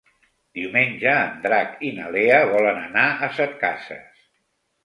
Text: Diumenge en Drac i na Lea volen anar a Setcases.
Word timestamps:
Diumenge 0.59 1.11
en 1.25 1.35
Drac 1.43 1.77
i 1.89 1.93
na 1.99 2.09
Lea 2.17 2.39
volen 2.55 2.81
anar 2.89 3.07
a 3.13 3.31
Setcases. 3.37 4.25